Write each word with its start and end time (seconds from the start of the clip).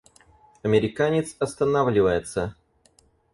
Американец 0.63 1.35
останавливается. 1.37 2.55